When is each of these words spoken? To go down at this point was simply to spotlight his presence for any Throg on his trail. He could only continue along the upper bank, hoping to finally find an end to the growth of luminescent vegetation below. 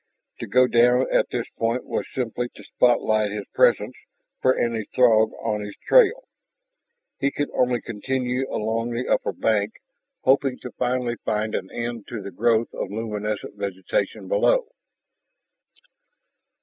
To 0.39 0.47
go 0.47 0.65
down 0.65 1.05
at 1.13 1.29
this 1.29 1.45
point 1.59 1.85
was 1.85 2.07
simply 2.11 2.49
to 2.55 2.63
spotlight 2.63 3.29
his 3.29 3.45
presence 3.53 3.93
for 4.41 4.57
any 4.57 4.85
Throg 4.85 5.31
on 5.33 5.61
his 5.61 5.75
trail. 5.87 6.27
He 7.19 7.29
could 7.29 7.51
only 7.51 7.81
continue 7.81 8.49
along 8.51 8.89
the 8.93 9.07
upper 9.07 9.31
bank, 9.31 9.73
hoping 10.23 10.57
to 10.63 10.71
finally 10.71 11.17
find 11.23 11.53
an 11.53 11.69
end 11.69 12.07
to 12.07 12.19
the 12.19 12.31
growth 12.31 12.73
of 12.73 12.89
luminescent 12.89 13.53
vegetation 13.57 14.27
below. 14.27 14.69